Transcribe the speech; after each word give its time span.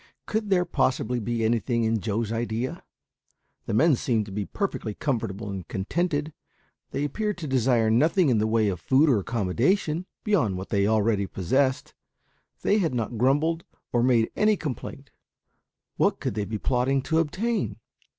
Could 0.25 0.49
there 0.49 0.65
possibly 0.65 1.19
be 1.19 1.45
anything 1.45 1.83
in 1.83 1.99
Joe's 1.99 2.31
idea? 2.31 2.81
The 3.67 3.73
men 3.75 3.95
seemed 3.95 4.25
to 4.25 4.31
be 4.31 4.47
perfectly 4.47 4.95
comfortable 4.95 5.51
and 5.51 5.67
contented; 5.67 6.33
they 6.89 7.03
appeared 7.03 7.37
to 7.37 7.45
desire 7.45 7.91
nothing 7.91 8.29
in 8.29 8.39
the 8.39 8.47
way 8.47 8.67
of 8.69 8.79
food 8.79 9.07
or 9.11 9.19
accommodation, 9.19 10.07
beyond 10.23 10.57
what 10.57 10.69
they 10.69 10.87
already 10.87 11.27
possessed; 11.27 11.93
they 12.63 12.79
had 12.79 12.95
not 12.95 13.19
grumbled 13.19 13.63
or 13.93 14.01
made 14.01 14.31
any 14.35 14.57
complaint; 14.57 15.11
what 15.97 16.19
could 16.19 16.33
they 16.33 16.45
be 16.45 16.57
plotting 16.57 17.03
to 17.03 17.19
obtain? 17.19 17.77